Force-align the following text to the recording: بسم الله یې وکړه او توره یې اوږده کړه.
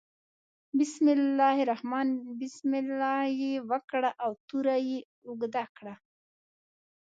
بسم 2.43 2.75
الله 2.81 3.17
یې 3.41 3.51
وکړه 3.69 4.11
او 4.23 4.31
توره 4.47 4.77
یې 4.89 4.99
اوږده 5.27 5.63
کړه. 5.77 5.93